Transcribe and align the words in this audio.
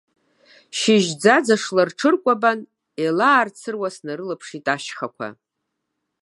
Шьыжь 0.77 1.09
ӡаӡашла 1.21 1.83
рҽыркәабан, 1.89 2.59
еилаарцыруа 3.01 3.89
снарылаԥшит 3.95 4.65
ашьхақәа. 4.75 5.27